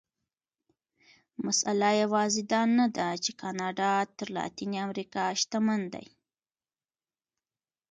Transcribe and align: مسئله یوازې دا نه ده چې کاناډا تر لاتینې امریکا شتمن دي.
مسئله 1.45 1.89
یوازې 2.03 2.41
دا 2.51 2.61
نه 2.77 2.87
ده 2.97 3.07
چې 3.23 3.31
کاناډا 3.41 3.91
تر 4.17 4.27
لاتینې 4.35 4.77
امریکا 4.87 5.23
شتمن 5.41 5.81
دي. 5.93 6.07